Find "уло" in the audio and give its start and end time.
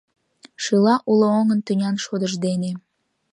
1.11-1.27